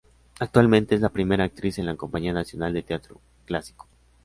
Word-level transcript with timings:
Actualmente, 0.39 0.95
es 0.95 1.01
la 1.01 1.09
primera 1.09 1.43
actriz 1.43 1.77
en 1.77 1.85
la 1.85 1.95
Compañía 1.95 2.33
Nacional 2.33 2.73
de 2.73 2.81
Teatro 2.81 3.21
Clásico. 3.45 3.87